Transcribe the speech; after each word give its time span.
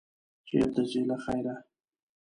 چېرته 0.47 0.81
ځې، 0.89 1.01
له 1.09 1.17
خیره؟ 1.23 1.55